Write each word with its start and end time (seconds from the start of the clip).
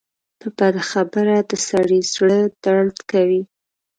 په 0.39 0.47
بده 0.57 0.81
خبره 0.91 1.37
د 1.49 1.51
سړي 1.67 1.99
زړۀ 2.13 2.39
دړد 2.63 2.97
کوي 3.11 3.41